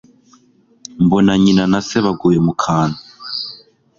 [1.03, 2.99] mbona nyina nase baguye mukantu